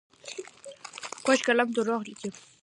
کوږ 1.25 1.39
قلم 1.47 1.69
دروغ 1.75 2.01
لیکي 2.07 2.29